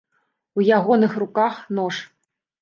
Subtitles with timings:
[0.57, 2.01] У ягоных руках нож.